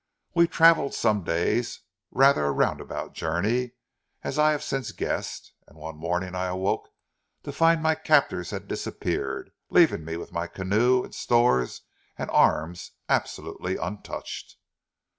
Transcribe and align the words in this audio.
We 0.33 0.47
travelled 0.47 0.95
some 0.95 1.21
days, 1.23 1.81
rather 2.09 2.45
a 2.45 2.51
roundabout 2.51 3.13
journey, 3.13 3.73
as 4.23 4.39
I 4.39 4.49
have 4.49 4.63
since 4.63 4.91
guessed, 4.91 5.53
and 5.67 5.77
one 5.77 5.95
morning 5.95 6.33
I 6.33 6.47
awoke 6.47 6.89
to 7.43 7.51
find 7.51 7.83
my 7.83 7.93
captors 7.93 8.49
had 8.49 8.67
disappeared, 8.67 9.51
leaving 9.69 10.03
me 10.03 10.17
with 10.17 10.31
my 10.31 10.47
canoe 10.47 11.03
and 11.03 11.13
stores 11.13 11.83
and 12.17 12.31
arms 12.31 12.93
absolutely 13.09 13.77
untouched." 13.77 14.55